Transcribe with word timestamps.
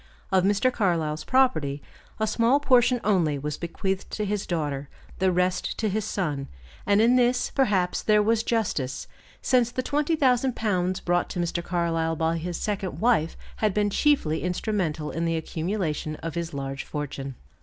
Of 0.31 0.43
Mr. 0.43 0.73
Carlyle's 0.73 1.23
property, 1.23 1.79
a 2.19 2.25
small 2.25 2.59
portion 2.59 2.99
only 3.03 3.37
was 3.37 3.59
bequeathed 3.59 4.09
to 4.13 4.25
his 4.25 4.47
daughter, 4.47 4.89
the 5.19 5.31
rest 5.31 5.77
to 5.77 5.89
his 5.89 6.05
son; 6.05 6.47
and 6.87 6.99
in 6.99 7.17
this, 7.17 7.51
perhaps 7.51 8.01
there 8.01 8.23
was 8.23 8.41
justice, 8.41 9.07
since 9.43 9.69
the 9.69 9.83
20,000 9.83 10.55
pounds 10.55 11.01
brought 11.01 11.29
to 11.29 11.39
Mr. 11.39 11.63
Carlyle 11.63 12.15
by 12.15 12.37
his 12.39 12.57
second 12.57 12.99
wife 12.99 13.37
had 13.57 13.75
been 13.75 13.91
chiefly 13.91 14.41
instrumental 14.41 15.11
in 15.11 15.25
the 15.25 15.37
accumulation 15.37 16.15
of 16.15 16.33
his 16.33 16.51
large 16.51 16.83
fortune. 16.83 17.35